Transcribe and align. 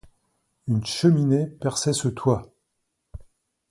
Une 0.67 0.83
cheminée 0.83 1.45
perçait 1.45 1.93
ce 1.93 2.07
toit. 2.07 2.51